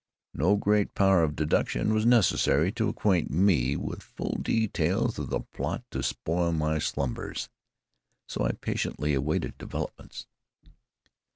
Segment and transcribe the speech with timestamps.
[0.33, 5.41] No great power of deduction was necessary to acquaint me with full details of the
[5.41, 7.49] plot to spoil my slumbers.
[8.25, 10.25] So I patiently awaited developments.